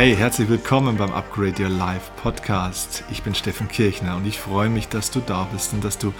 [0.00, 3.04] Hey, herzlich willkommen beim Upgrade Your Life Podcast.
[3.10, 6.14] Ich bin Steffen Kirchner und ich freue mich, dass du da bist und dass du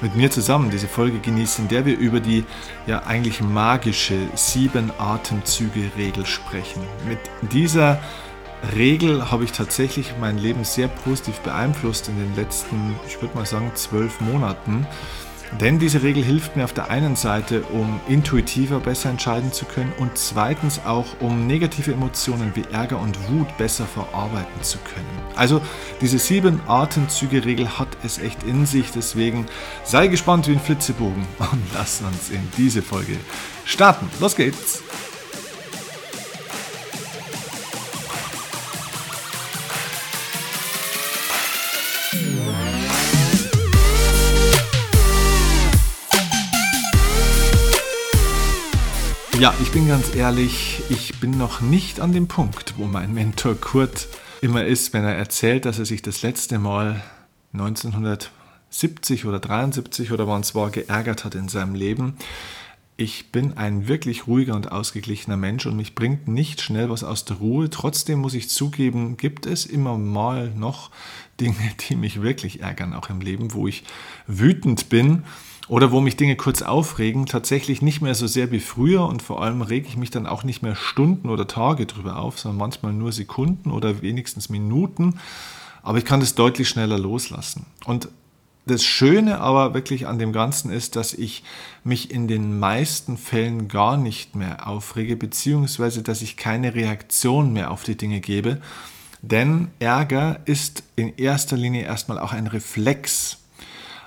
[0.00, 2.46] mit mir zusammen diese Folge genießt, in der wir über die
[2.86, 6.82] ja eigentlich magische sieben Atemzüge Regel sprechen.
[7.06, 7.18] Mit
[7.52, 8.00] dieser
[8.74, 13.44] Regel habe ich tatsächlich mein Leben sehr positiv beeinflusst in den letzten, ich würde mal
[13.44, 14.86] sagen, zwölf Monaten.
[15.60, 19.92] Denn diese Regel hilft mir auf der einen Seite, um intuitiver besser entscheiden zu können
[19.98, 25.06] und zweitens auch, um negative Emotionen wie Ärger und Wut besser verarbeiten zu können.
[25.36, 25.60] Also
[26.00, 29.46] diese sieben Atemzüge-Regel hat es echt in sich, deswegen
[29.84, 33.16] sei gespannt wie ein Flitzebogen und lass uns in diese Folge
[33.64, 34.08] starten.
[34.20, 34.82] Los geht's!
[49.38, 53.54] Ja, ich bin ganz ehrlich, ich bin noch nicht an dem Punkt, wo mein Mentor
[53.54, 54.08] Kurt
[54.40, 57.02] immer ist, wenn er erzählt, dass er sich das letzte Mal
[57.52, 62.16] 1970 oder 73 oder wann es war, geärgert hat in seinem Leben.
[62.96, 67.26] Ich bin ein wirklich ruhiger und ausgeglichener Mensch und mich bringt nicht schnell was aus
[67.26, 67.68] der Ruhe.
[67.68, 70.90] Trotzdem muss ich zugeben, gibt es immer mal noch
[71.38, 71.56] Dinge,
[71.90, 73.84] die mich wirklich ärgern, auch im Leben, wo ich
[74.26, 75.24] wütend bin
[75.68, 79.42] oder wo mich Dinge kurz aufregen, tatsächlich nicht mehr so sehr wie früher und vor
[79.42, 82.92] allem rege ich mich dann auch nicht mehr Stunden oder Tage drüber auf, sondern manchmal
[82.92, 85.18] nur Sekunden oder wenigstens Minuten.
[85.82, 87.66] Aber ich kann das deutlich schneller loslassen.
[87.84, 88.08] Und
[88.66, 91.44] das Schöne aber wirklich an dem Ganzen ist, dass ich
[91.84, 97.70] mich in den meisten Fällen gar nicht mehr aufrege, beziehungsweise dass ich keine Reaktion mehr
[97.70, 98.60] auf die Dinge gebe.
[99.22, 103.38] Denn Ärger ist in erster Linie erstmal auch ein Reflex.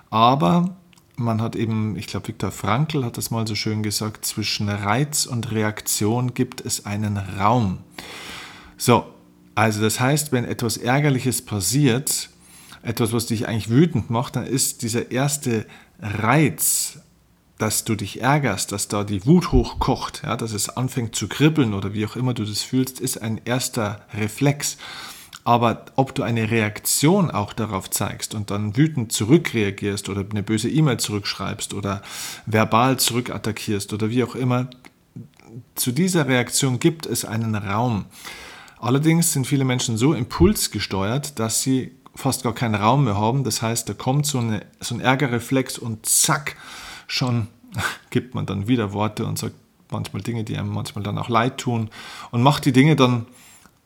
[0.10, 0.76] Aber
[1.20, 5.25] man hat eben, ich glaube, Viktor Frankl hat das mal so schön gesagt, zwischen Reiz
[5.25, 7.80] und Reaktion gibt es einen Raum.
[8.78, 9.06] So,
[9.56, 12.30] also das heißt, wenn etwas Ärgerliches passiert,
[12.81, 15.66] etwas, was dich eigentlich wütend macht, dann ist dieser erste
[16.02, 17.00] Reiz,
[17.57, 21.74] dass du dich ärgerst, dass da die Wut hochkocht, ja, dass es anfängt zu kribbeln
[21.74, 24.78] oder wie auch immer du das fühlst, ist ein erster Reflex.
[25.50, 30.70] Aber ob du eine Reaktion auch darauf zeigst und dann wütend zurückreagierst oder eine böse
[30.70, 32.04] E-Mail zurückschreibst oder
[32.46, 34.70] verbal zurückattackierst oder wie auch immer,
[35.74, 38.06] zu dieser Reaktion gibt es einen Raum.
[38.80, 43.44] Allerdings sind viele Menschen so impulsgesteuert, dass sie fast gar keinen Raum mehr haben.
[43.44, 46.58] Das heißt, da kommt so, eine, so ein Ärgerreflex und zack,
[47.08, 47.48] schon
[48.12, 49.56] gibt man dann wieder Worte und sagt
[49.90, 51.90] manchmal Dinge, die einem manchmal dann auch leid tun
[52.30, 53.26] und macht die Dinge dann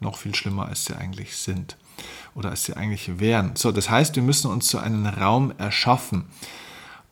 [0.03, 1.77] noch viel schlimmer, als sie eigentlich sind
[2.35, 3.55] oder als sie eigentlich wären.
[3.55, 6.25] So, das heißt, wir müssen uns so einen Raum erschaffen.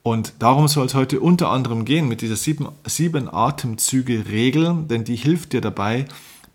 [0.03, 5.16] Und darum soll es heute unter anderem gehen mit dieser sieben, sieben Atemzüge-Regel, denn die
[5.16, 6.06] hilft dir dabei,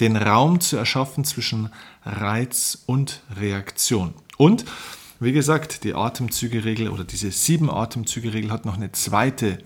[0.01, 1.71] den Raum zu erschaffen zwischen
[2.05, 4.15] Reiz und Reaktion.
[4.37, 4.65] Und
[5.21, 9.59] wie gesagt, die Atemzüge-Regel oder diese sieben Atemzüge-Regel hat noch eine zweite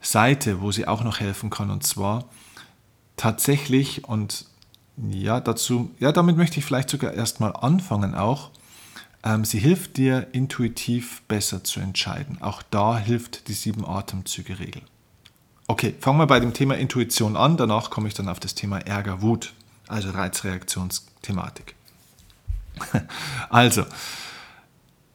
[0.00, 1.70] Seite, wo sie auch noch helfen kann.
[1.70, 2.24] Und zwar
[3.16, 4.46] tatsächlich, und
[4.96, 8.50] ja, dazu, ja, damit möchte ich vielleicht sogar erstmal anfangen auch.
[9.22, 12.40] Ähm, sie hilft dir intuitiv besser zu entscheiden.
[12.40, 14.82] Auch da hilft die sieben Atemzüge-Regel.
[15.66, 17.56] Okay, fangen wir bei dem Thema Intuition an.
[17.56, 19.52] Danach komme ich dann auf das Thema Ärger, Wut,
[19.86, 21.74] also Reizreaktionsthematik.
[23.50, 23.84] also,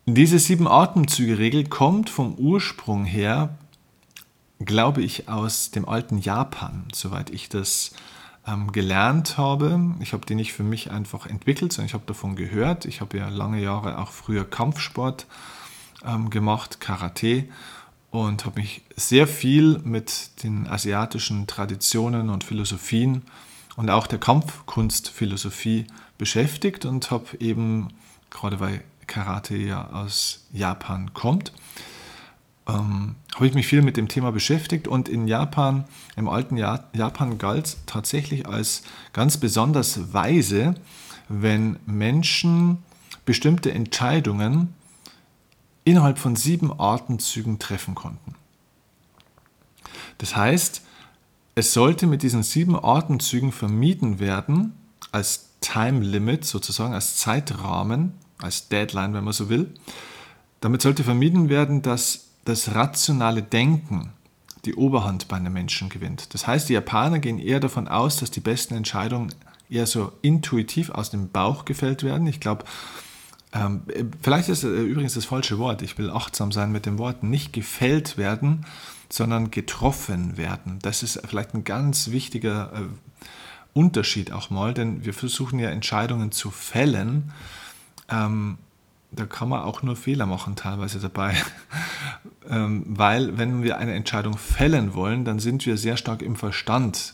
[0.05, 3.57] diese sieben Atemzüge-Regel kommt vom Ursprung her,
[4.59, 7.91] glaube ich, aus dem alten Japan, soweit ich das
[8.47, 9.95] ähm, gelernt habe.
[9.99, 12.85] Ich habe die nicht für mich einfach entwickelt, sondern ich habe davon gehört.
[12.85, 15.25] Ich habe ja lange Jahre auch früher Kampfsport
[16.05, 17.45] ähm, gemacht, Karate
[18.11, 23.23] und habe mich sehr viel mit den asiatischen Traditionen und Philosophien
[23.75, 27.89] und auch der Kampfkunstphilosophie beschäftigt und habe eben,
[28.29, 31.51] gerade weil Karate ja aus Japan kommt,
[32.67, 35.85] ähm, habe ich mich viel mit dem Thema beschäftigt und in Japan,
[36.15, 38.83] im alten Japan galt tatsächlich als
[39.13, 40.75] ganz besonders weise,
[41.29, 42.79] wenn Menschen
[43.25, 44.73] bestimmte Entscheidungen
[45.83, 48.35] innerhalb von sieben Atemzügen treffen konnten.
[50.17, 50.81] Das heißt,
[51.55, 54.73] es sollte mit diesen sieben Atemzügen vermieden werden,
[55.11, 59.73] als Time Limit sozusagen, als Zeitrahmen, als Deadline, wenn man so will.
[60.61, 64.11] Damit sollte vermieden werden, dass das rationale Denken
[64.65, 66.33] die Oberhand bei einem Menschen gewinnt.
[66.33, 69.33] Das heißt, die Japaner gehen eher davon aus, dass die besten Entscheidungen
[69.69, 72.27] eher so intuitiv aus dem Bauch gefällt werden.
[72.27, 72.65] Ich glaube,
[73.53, 73.83] ähm,
[74.21, 75.81] vielleicht ist äh, übrigens das falsche Wort.
[75.81, 77.23] Ich will achtsam sein mit dem Wort.
[77.23, 78.65] Nicht gefällt werden,
[79.09, 80.79] sondern getroffen werden.
[80.81, 82.81] Das ist vielleicht ein ganz wichtiger äh,
[83.73, 87.31] Unterschied auch mal, denn wir versuchen ja Entscheidungen zu fällen.
[88.09, 88.57] Ähm,
[89.15, 91.35] da kann man auch nur Fehler machen teilweise dabei,
[92.49, 97.13] ähm, weil wenn wir eine Entscheidung fällen wollen, dann sind wir sehr stark im Verstand.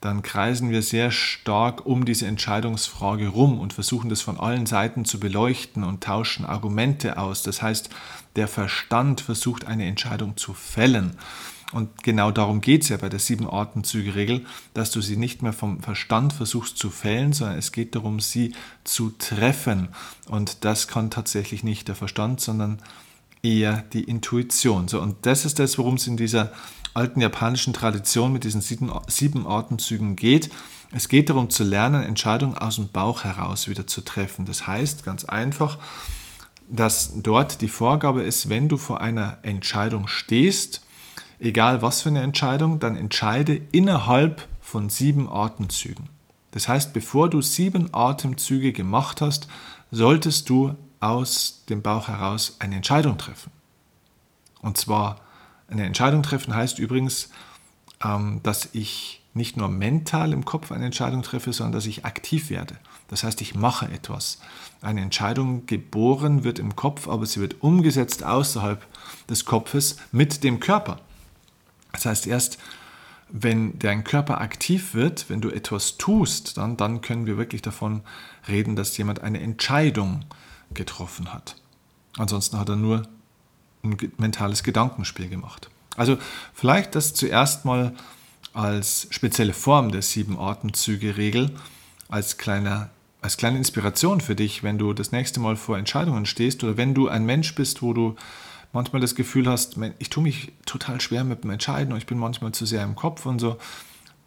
[0.00, 5.04] Dann kreisen wir sehr stark um diese Entscheidungsfrage rum und versuchen das von allen Seiten
[5.04, 7.42] zu beleuchten und tauschen Argumente aus.
[7.42, 7.90] Das heißt,
[8.36, 11.16] der Verstand versucht eine Entscheidung zu fällen.
[11.72, 15.80] Und genau darum geht es ja bei der Sieben-Atemzüge-Regel, dass du sie nicht mehr vom
[15.80, 18.54] Verstand versuchst zu fällen, sondern es geht darum, sie
[18.84, 19.88] zu treffen.
[20.28, 22.80] Und das kann tatsächlich nicht der Verstand, sondern
[23.42, 24.88] eher die Intuition.
[24.88, 26.52] So, und das ist das, worum es in dieser
[26.94, 30.50] alten japanischen Tradition mit diesen sieben, sieben Atemzügen geht.
[30.90, 34.46] Es geht darum zu lernen, Entscheidungen aus dem Bauch heraus wieder zu treffen.
[34.46, 35.78] Das heißt ganz einfach,
[36.70, 40.82] dass dort die Vorgabe ist, wenn du vor einer Entscheidung stehst,
[41.40, 46.08] egal was für eine Entscheidung, dann entscheide innerhalb von sieben Atemzügen.
[46.50, 49.48] Das heißt, bevor du sieben Atemzüge gemacht hast,
[49.90, 53.52] solltest du aus dem Bauch heraus eine Entscheidung treffen.
[54.60, 55.20] Und zwar
[55.68, 57.30] eine Entscheidung treffen heißt übrigens,
[58.02, 62.50] ähm, dass ich nicht nur mental im Kopf eine Entscheidung treffe, sondern dass ich aktiv
[62.50, 62.76] werde.
[63.08, 64.40] Das heißt, ich mache etwas.
[64.82, 68.84] Eine Entscheidung geboren wird im Kopf, aber sie wird umgesetzt außerhalb
[69.28, 71.00] des Kopfes mit dem Körper.
[71.92, 72.58] Das heißt, erst
[73.30, 78.02] wenn dein Körper aktiv wird, wenn du etwas tust, dann, dann können wir wirklich davon
[78.48, 80.24] reden, dass jemand eine Entscheidung
[80.72, 81.56] getroffen hat.
[82.16, 83.06] Ansonsten hat er nur
[83.82, 85.68] ein mentales Gedankenspiel gemacht.
[85.96, 86.16] Also
[86.54, 87.94] vielleicht das zuerst mal
[88.54, 91.54] als spezielle Form der sieben Atemzüge-Regel,
[92.08, 92.36] als,
[93.20, 96.94] als kleine Inspiration für dich, wenn du das nächste Mal vor Entscheidungen stehst oder wenn
[96.94, 98.16] du ein Mensch bist, wo du
[98.72, 102.18] manchmal das Gefühl hast, ich tue mich total schwer mit dem Entscheiden und ich bin
[102.18, 103.58] manchmal zu sehr im Kopf und so,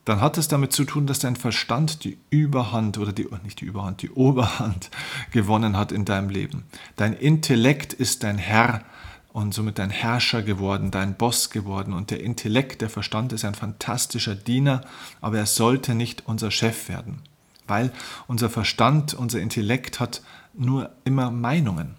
[0.06, 3.66] dann hat es damit zu tun, dass dein Verstand die Überhand oder die, nicht die
[3.66, 4.90] Überhand, die Oberhand
[5.32, 6.64] gewonnen hat in deinem Leben.
[6.96, 8.84] Dein Intellekt ist dein Herr
[9.32, 11.94] und somit dein Herrscher geworden, dein Boss geworden.
[11.94, 14.82] Und der Intellekt, der Verstand ist ein fantastischer Diener,
[15.22, 17.22] aber er sollte nicht unser Chef werden,
[17.68, 17.92] weil
[18.28, 20.22] unser Verstand, unser Intellekt hat
[20.54, 21.96] nur immer Meinungen.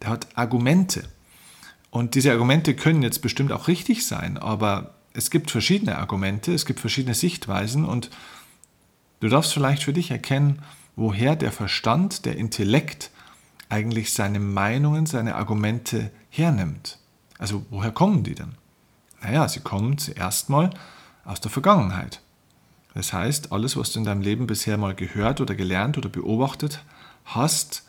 [0.00, 1.04] Der hat Argumente.
[1.94, 6.66] Und diese Argumente können jetzt bestimmt auch richtig sein, aber es gibt verschiedene Argumente, es
[6.66, 8.10] gibt verschiedene Sichtweisen und
[9.20, 10.60] du darfst vielleicht für dich erkennen,
[10.96, 13.12] woher der Verstand, der Intellekt
[13.68, 16.98] eigentlich seine Meinungen, seine Argumente hernimmt.
[17.38, 18.56] Also woher kommen die denn?
[19.22, 20.70] Naja, sie kommen zuerst mal
[21.24, 22.22] aus der Vergangenheit.
[22.94, 26.82] Das heißt, alles, was du in deinem Leben bisher mal gehört oder gelernt oder beobachtet
[27.24, 27.83] hast,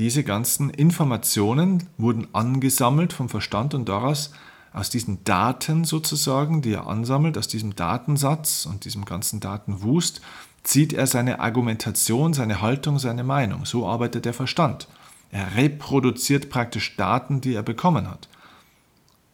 [0.00, 4.32] diese ganzen Informationen wurden angesammelt vom Verstand und daraus
[4.72, 10.22] aus diesen Daten sozusagen, die er ansammelt, aus diesem Datensatz und diesem ganzen Datenwust,
[10.62, 13.66] zieht er seine Argumentation, seine Haltung, seine Meinung.
[13.66, 14.88] So arbeitet der Verstand.
[15.30, 18.30] Er reproduziert praktisch Daten, die er bekommen hat.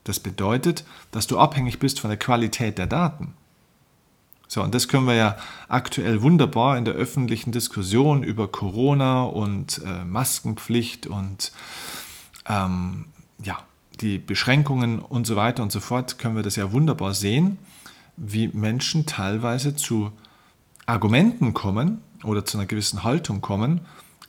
[0.03, 3.35] Das bedeutet, dass du abhängig bist von der Qualität der Daten.
[4.49, 5.37] So, und das können wir ja
[5.69, 11.53] aktuell wunderbar in der öffentlichen Diskussion über Corona und äh, Maskenpflicht und
[12.49, 13.07] ähm,
[13.43, 13.59] ja,
[14.01, 17.59] die Beschränkungen und so weiter und so fort, können wir das ja wunderbar sehen,
[18.17, 20.13] wie Menschen teilweise zu
[20.87, 23.81] Argumenten kommen oder zu einer gewissen Haltung kommen,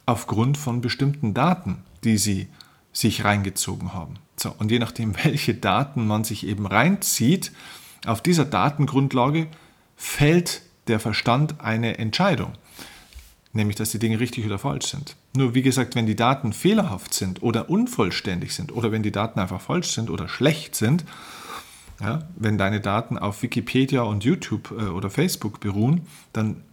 [0.05, 2.47] aufgrund von bestimmten Daten, die sie
[2.91, 4.15] sich reingezogen haben.
[4.35, 7.51] So, und je nachdem, welche Daten man sich eben reinzieht,
[8.05, 9.47] auf dieser Datengrundlage
[9.97, 12.53] fällt der Verstand eine Entscheidung,
[13.51, 15.17] nämlich dass die Dinge richtig oder falsch sind.
[15.35, 19.39] Nur wie gesagt, wenn die Daten fehlerhaft sind oder unvollständig sind oder wenn die Daten
[19.39, 21.03] einfach falsch sind oder schlecht sind,
[21.99, 26.63] ja, wenn deine Daten auf Wikipedia und YouTube äh, oder Facebook beruhen, dann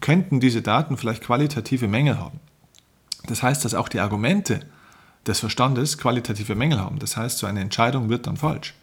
[0.00, 2.38] könnten diese Daten vielleicht qualitative Mängel haben.
[3.26, 4.60] Das heißt, dass auch die Argumente
[5.26, 6.98] des Verstandes qualitative Mängel haben.
[6.98, 8.74] Das heißt, so eine Entscheidung wird dann falsch.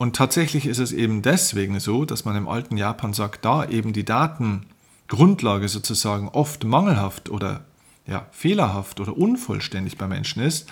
[0.00, 3.92] Und tatsächlich ist es eben deswegen so, dass man im alten Japan sagt, da eben
[3.92, 7.66] die Datengrundlage sozusagen oft mangelhaft oder
[8.06, 10.70] ja, fehlerhaft oder unvollständig bei Menschen ist,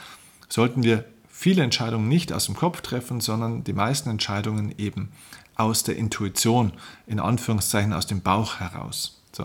[0.49, 5.11] sollten wir viele Entscheidungen nicht aus dem Kopf treffen, sondern die meisten Entscheidungen eben
[5.57, 6.73] aus der Intuition,
[7.07, 9.21] in Anführungszeichen aus dem Bauch heraus.
[9.33, 9.45] So.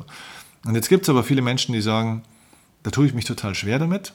[0.64, 2.24] Und jetzt gibt es aber viele Menschen, die sagen,
[2.84, 4.14] da tue ich mich total schwer damit.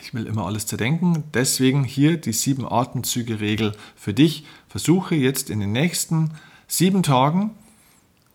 [0.00, 1.24] Ich will immer alles zerdenken.
[1.32, 4.44] Deswegen hier die sieben Atemzüge-Regel für dich.
[4.68, 6.32] Versuche jetzt in den nächsten
[6.66, 7.50] sieben Tagen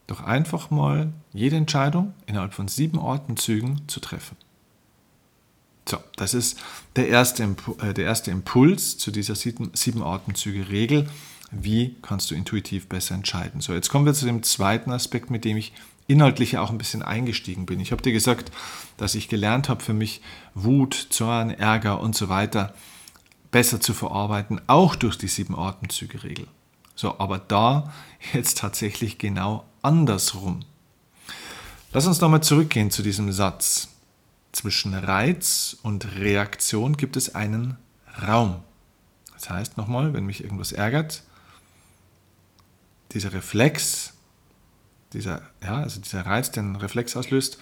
[0.07, 4.35] doch einfach mal jede Entscheidung innerhalb von sieben Atemzügen zu treffen.
[5.87, 6.59] So, das ist
[6.95, 7.43] der erste,
[7.81, 11.09] äh, der erste Impuls zu dieser sieben, Atemzüge-Regel.
[11.51, 13.61] Wie kannst du intuitiv besser entscheiden?
[13.61, 15.73] So, jetzt kommen wir zu dem zweiten Aspekt, mit dem ich
[16.07, 17.79] inhaltlich auch ein bisschen eingestiegen bin.
[17.79, 18.51] Ich habe dir gesagt,
[18.97, 20.21] dass ich gelernt habe, für mich
[20.53, 22.73] Wut, Zorn, Ärger und so weiter
[23.51, 26.47] besser zu verarbeiten, auch durch die sieben Atemzüge-Regel.
[26.95, 27.93] So, aber da
[28.33, 30.61] jetzt tatsächlich genau andersrum.
[31.91, 33.89] Lass uns nochmal zurückgehen zu diesem Satz.
[34.51, 37.77] Zwischen Reiz und Reaktion gibt es einen
[38.27, 38.63] Raum.
[39.33, 41.23] Das heißt nochmal, wenn mich irgendwas ärgert,
[43.11, 44.13] dieser Reflex,
[45.13, 47.57] dieser, ja, also dieser Reiz, einen Reflex auslöst,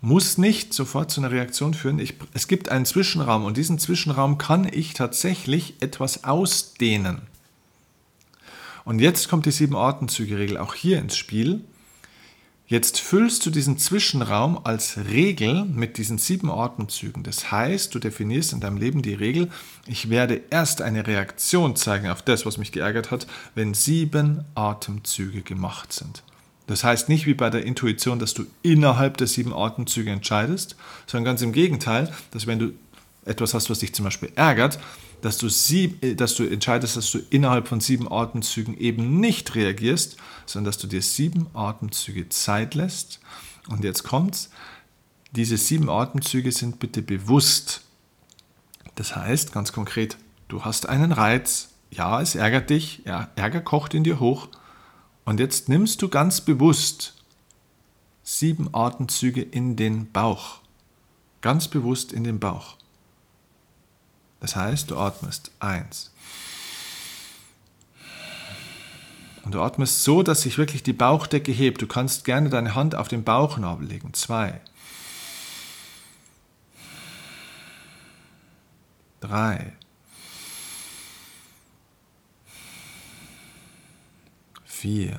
[0.00, 1.98] muss nicht sofort zu einer Reaktion führen.
[1.98, 7.22] Ich, es gibt einen Zwischenraum und diesen Zwischenraum kann ich tatsächlich etwas ausdehnen.
[8.84, 11.62] Und jetzt kommt die sieben Atemzüge-Regel auch hier ins Spiel.
[12.66, 17.22] Jetzt füllst du diesen Zwischenraum als Regel mit diesen sieben Atemzügen.
[17.22, 19.50] Das heißt, du definierst in deinem Leben die Regel,
[19.86, 25.42] ich werde erst eine Reaktion zeigen auf das, was mich geärgert hat, wenn sieben Atemzüge
[25.42, 26.22] gemacht sind.
[26.68, 31.24] Das heißt nicht wie bei der Intuition, dass du innerhalb der sieben Atemzüge entscheidest, sondern
[31.24, 32.72] ganz im Gegenteil, dass wenn du
[33.24, 34.78] etwas hast, was dich zum Beispiel ärgert,
[35.22, 39.54] dass du, sieb, äh, dass du entscheidest, dass du innerhalb von sieben Atemzügen eben nicht
[39.54, 43.18] reagierst, sondern dass du dir sieben Atemzüge Zeit lässt.
[43.68, 44.50] Und jetzt kommt's.
[45.32, 47.80] Diese sieben Atemzüge sind bitte bewusst.
[48.94, 51.70] Das heißt, ganz konkret, du hast einen Reiz.
[51.90, 53.02] Ja, es ärgert dich.
[53.06, 54.48] Ja, Ärger kocht in dir hoch.
[55.28, 57.12] Und jetzt nimmst du ganz bewusst
[58.22, 60.60] sieben Atemzüge in den Bauch.
[61.42, 62.78] Ganz bewusst in den Bauch.
[64.40, 66.12] Das heißt, du atmest eins.
[69.44, 71.82] Und du atmest so, dass sich wirklich die Bauchdecke hebt.
[71.82, 74.14] Du kannst gerne deine Hand auf den Bauchnabel legen.
[74.14, 74.62] Zwei.
[79.20, 79.74] Drei.
[84.80, 85.18] Vier.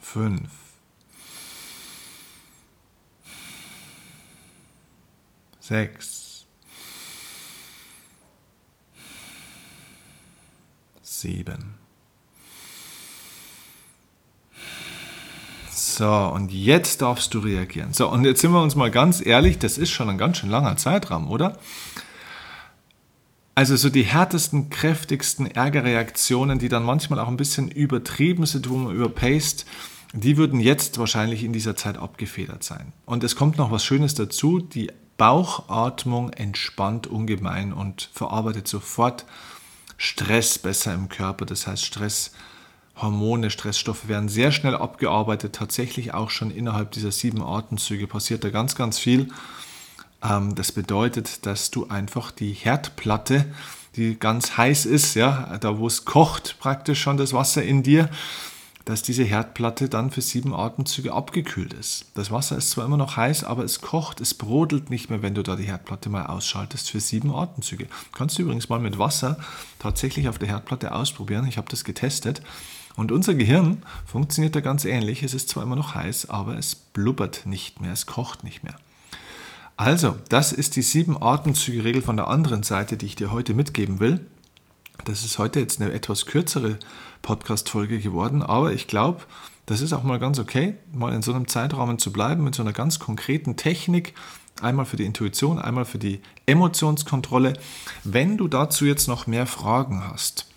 [0.00, 0.48] Fünf.
[5.58, 6.46] sechs,
[11.02, 11.74] sieben.
[15.68, 17.92] So, und jetzt darfst du reagieren.
[17.92, 20.48] So, und jetzt sind wir uns mal ganz ehrlich, das ist schon ein ganz schön
[20.48, 21.58] langer Zeitraum, oder?
[23.58, 28.76] Also so die härtesten, kräftigsten Ärgerreaktionen, die dann manchmal auch ein bisschen übertrieben sind, wo
[28.76, 29.66] man überpaced,
[30.12, 32.92] die würden jetzt wahrscheinlich in dieser Zeit abgefedert sein.
[33.04, 39.26] Und es kommt noch was Schönes dazu, die Bauchatmung entspannt ungemein und verarbeitet sofort
[39.96, 41.44] Stress besser im Körper.
[41.44, 45.56] Das heißt, Stresshormone, Stressstoffe werden sehr schnell abgearbeitet.
[45.56, 49.30] Tatsächlich auch schon innerhalb dieser sieben Atemzüge passiert da ganz, ganz viel.
[50.22, 53.46] Ähm, das bedeutet, dass du einfach die Herdplatte,
[53.96, 58.08] die ganz heiß ist, ja, da wo es kocht praktisch schon das Wasser in dir,
[58.88, 62.06] dass diese Herdplatte dann für sieben Atemzüge abgekühlt ist.
[62.14, 65.34] Das Wasser ist zwar immer noch heiß, aber es kocht, es brodelt nicht mehr, wenn
[65.34, 67.86] du da die Herdplatte mal ausschaltest für sieben Atemzüge.
[68.12, 69.36] Kannst du übrigens mal mit Wasser
[69.78, 71.46] tatsächlich auf der Herdplatte ausprobieren.
[71.46, 72.40] Ich habe das getestet.
[72.96, 75.22] Und unser Gehirn funktioniert da ganz ähnlich.
[75.22, 78.74] Es ist zwar immer noch heiß, aber es blubbert nicht mehr, es kocht nicht mehr.
[79.78, 84.00] Also, das ist die sieben Atemzüge-Regel von der anderen Seite, die ich dir heute mitgeben
[84.00, 84.26] will.
[85.04, 86.80] Das ist heute jetzt eine etwas kürzere
[87.22, 89.20] Podcast-Folge geworden, aber ich glaube,
[89.66, 92.62] das ist auch mal ganz okay, mal in so einem Zeitrahmen zu bleiben, mit so
[92.64, 94.14] einer ganz konkreten Technik.
[94.60, 97.52] Einmal für die Intuition, einmal für die Emotionskontrolle.
[98.02, 100.48] Wenn du dazu jetzt noch mehr Fragen hast,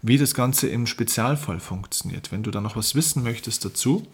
[0.00, 4.06] wie das Ganze im Spezialfall funktioniert, wenn du da noch was wissen möchtest dazu,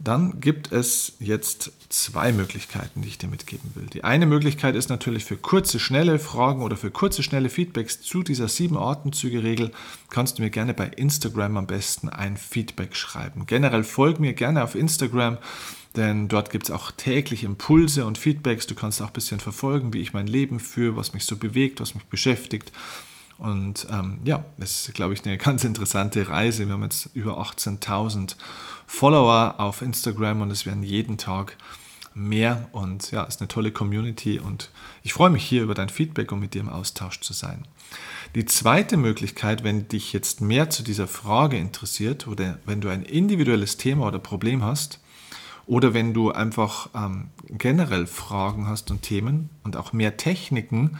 [0.00, 3.86] dann gibt es jetzt zwei Möglichkeiten, die ich dir mitgeben will.
[3.86, 8.22] Die eine Möglichkeit ist natürlich für kurze, schnelle Fragen oder für kurze, schnelle Feedbacks zu
[8.22, 9.72] dieser sieben Atemzüge-Regel
[10.10, 13.46] kannst du mir gerne bei Instagram am besten ein Feedback schreiben.
[13.46, 15.38] Generell folg mir gerne auf Instagram,
[15.96, 18.66] denn dort gibt es auch täglich Impulse und Feedbacks.
[18.66, 21.80] Du kannst auch ein bisschen verfolgen, wie ich mein Leben führe, was mich so bewegt,
[21.80, 22.70] was mich beschäftigt.
[23.38, 26.66] Und ähm, ja, das ist, glaube ich, eine ganz interessante Reise.
[26.66, 28.36] Wir haben jetzt über 18.000
[28.88, 31.56] Follower auf Instagram und es werden jeden Tag
[32.14, 32.68] mehr.
[32.72, 34.70] Und ja, es ist eine tolle Community und
[35.04, 37.68] ich freue mich hier über dein Feedback und mit dir im Austausch zu sein.
[38.34, 43.04] Die zweite Möglichkeit, wenn dich jetzt mehr zu dieser Frage interessiert oder wenn du ein
[43.04, 44.98] individuelles Thema oder Problem hast,
[45.66, 50.98] oder wenn du einfach ähm, generell Fragen hast und Themen und auch mehr Techniken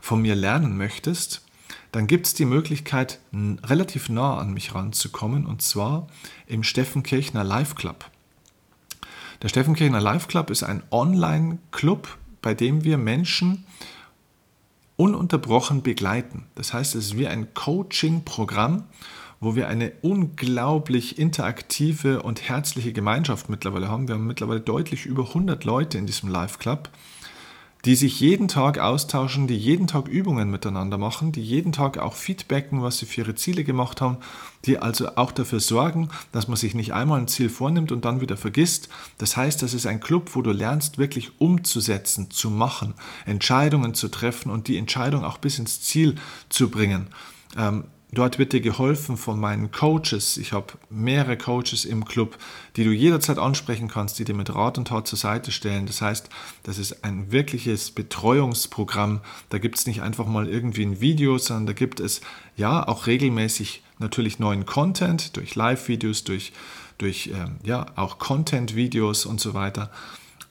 [0.00, 1.42] von mir lernen möchtest,
[1.98, 6.06] dann gibt es die Möglichkeit, relativ nah an mich ranzukommen, und zwar
[6.46, 8.08] im Steffenkirchner Live Club.
[9.42, 13.64] Der Steffenkirchner Live Club ist ein Online-Club, bei dem wir Menschen
[14.94, 16.46] ununterbrochen begleiten.
[16.54, 18.84] Das heißt, es ist wie ein Coaching-Programm,
[19.40, 24.06] wo wir eine unglaublich interaktive und herzliche Gemeinschaft mittlerweile haben.
[24.06, 26.90] Wir haben mittlerweile deutlich über 100 Leute in diesem Live Club
[27.84, 32.14] die sich jeden Tag austauschen, die jeden Tag Übungen miteinander machen, die jeden Tag auch
[32.14, 34.18] feedbacken, was sie für ihre Ziele gemacht haben,
[34.64, 38.20] die also auch dafür sorgen, dass man sich nicht einmal ein Ziel vornimmt und dann
[38.20, 38.88] wieder vergisst.
[39.18, 42.94] Das heißt, das ist ein Club, wo du lernst, wirklich umzusetzen, zu machen,
[43.26, 46.16] Entscheidungen zu treffen und die Entscheidung auch bis ins Ziel
[46.48, 47.08] zu bringen.
[47.56, 50.38] Ähm, Dort wird dir geholfen von meinen Coaches.
[50.38, 52.38] Ich habe mehrere Coaches im Club,
[52.76, 55.84] die du jederzeit ansprechen kannst, die dir mit Rat und Tat zur Seite stellen.
[55.84, 56.30] Das heißt,
[56.62, 59.20] das ist ein wirkliches Betreuungsprogramm.
[59.50, 62.22] Da gibt es nicht einfach mal irgendwie ein Video, sondern da gibt es
[62.56, 66.52] ja auch regelmäßig natürlich neuen Content durch Live-Videos, durch,
[66.96, 69.90] durch ähm, ja, auch Content-Videos und so weiter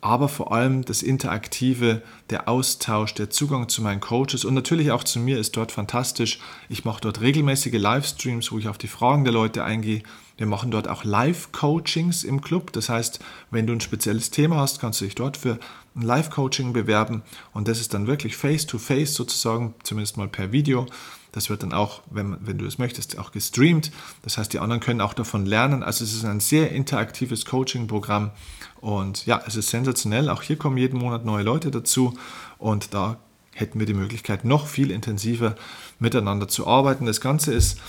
[0.07, 5.03] aber vor allem das Interaktive, der Austausch, der Zugang zu meinen Coaches und natürlich auch
[5.03, 6.39] zu mir ist dort fantastisch.
[6.69, 10.03] Ich mache dort regelmäßige Livestreams, wo ich auf die Fragen der Leute eingehe.
[10.37, 12.71] Wir machen dort auch Live-Coachings im Club.
[12.71, 13.19] Das heißt,
[13.51, 15.59] wenn du ein spezielles Thema hast, kannst du dich dort für
[15.95, 20.85] ein Live-Coaching bewerben und das ist dann wirklich face-to-face -face sozusagen, zumindest mal per Video.
[21.31, 23.91] Das wird dann auch, wenn, wenn du es möchtest, auch gestreamt.
[24.21, 25.83] Das heißt, die anderen können auch davon lernen.
[25.83, 28.31] Also es ist ein sehr interaktives Coaching-Programm
[28.79, 30.29] und ja, es ist sensationell.
[30.29, 32.13] Auch hier kommen jeden Monat neue Leute dazu
[32.57, 33.17] und da
[33.53, 35.55] hätten wir die Möglichkeit, noch viel intensiver
[35.99, 37.07] miteinander zu arbeiten.
[37.07, 37.79] Das Ganze ist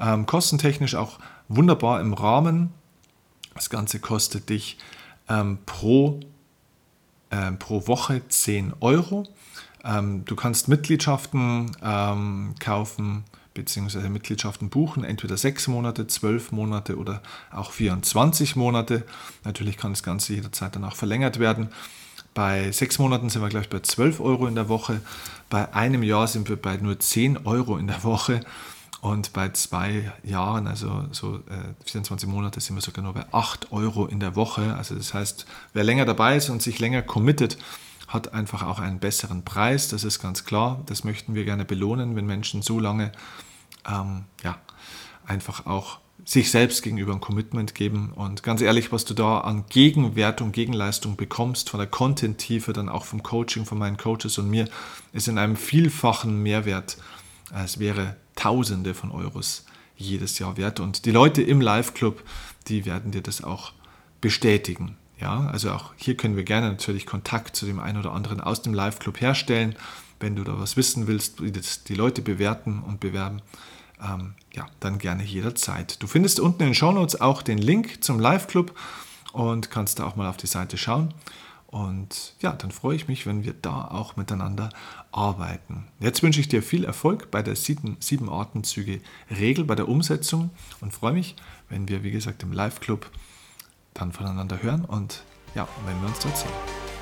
[0.00, 2.72] ähm, kostentechnisch auch wunderbar im Rahmen.
[3.54, 4.78] Das Ganze kostet dich
[5.28, 6.20] ähm, pro
[7.30, 9.26] ähm, pro Woche 10 Euro.
[9.84, 13.24] Ähm, du kannst Mitgliedschaften ähm, kaufen
[13.54, 14.08] bzw.
[14.08, 19.04] Mitgliedschaften buchen, entweder 6 Monate, 12 Monate oder auch 24 Monate.
[19.44, 21.68] Natürlich kann das Ganze jederzeit danach verlängert werden.
[22.34, 25.00] Bei sechs Monaten sind wir gleich bei 12 Euro in der Woche.
[25.50, 28.40] Bei einem Jahr sind wir bei nur 10 Euro in der Woche.
[29.00, 33.70] Und bei zwei Jahren, also so äh, 24 Monate, sind wir sogar nur bei 8
[33.70, 34.74] Euro in der Woche.
[34.76, 37.58] Also das heißt, wer länger dabei ist und sich länger committet,
[38.08, 39.88] hat einfach auch einen besseren Preis.
[39.88, 40.82] Das ist ganz klar.
[40.86, 43.12] Das möchten wir gerne belohnen, wenn Menschen so lange
[43.88, 44.58] ähm, ja,
[45.26, 48.12] einfach auch sich selbst gegenüber ein Commitment geben.
[48.14, 53.04] Und ganz ehrlich, was du da an Gegenwertung, Gegenleistung bekommst, von der Content-Tiefe, dann auch
[53.04, 54.68] vom Coaching, von meinen Coaches und mir,
[55.12, 56.98] ist in einem vielfachen Mehrwert.
[57.54, 59.64] Es wäre Tausende von Euros
[59.96, 60.78] jedes Jahr wert.
[60.78, 62.22] Und die Leute im Live-Club,
[62.68, 63.72] die werden dir das auch
[64.20, 64.96] bestätigen.
[65.20, 68.62] Ja, also auch hier können wir gerne natürlich Kontakt zu dem einen oder anderen aus
[68.62, 69.74] dem Live-Club herstellen.
[70.20, 73.42] Wenn du da was wissen willst, wie das die Leute bewerten und bewerben,
[74.00, 76.00] ähm, ja, dann gerne jederzeit.
[76.00, 78.72] Du findest unten in den Show Notes auch den Link zum Live-Club
[79.32, 81.12] und kannst da auch mal auf die Seite schauen.
[81.70, 84.70] Und ja, dann freue ich mich, wenn wir da auch miteinander
[85.12, 85.86] arbeiten.
[86.00, 90.48] Jetzt wünsche ich dir viel Erfolg bei der sieben, sieben Atemzüge Regel, bei der Umsetzung
[90.80, 91.36] und freue mich,
[91.68, 93.10] wenn wir, wie gesagt, im Live-Club
[93.92, 95.22] dann voneinander hören und
[95.54, 96.48] ja, wenn wir uns dort sehen.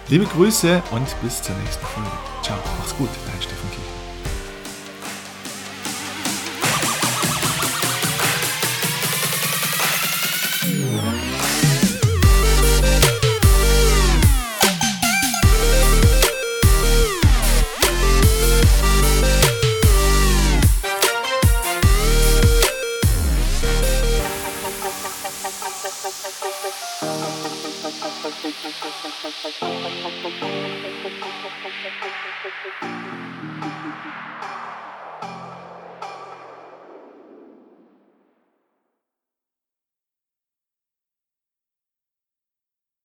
[0.09, 2.11] Liebe Grüße und bis zur nächsten Folge.
[2.43, 3.86] Ciao, mach's gut, dein Steffen Kirchner.